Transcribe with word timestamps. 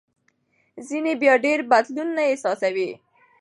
ځینې 0.87 1.13
بیا 1.21 1.33
ډېر 1.45 1.59
بدلون 1.71 2.09
نه 2.17 2.23
احساسوي. 2.29 2.91